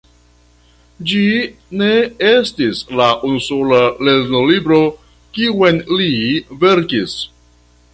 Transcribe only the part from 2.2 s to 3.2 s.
estis la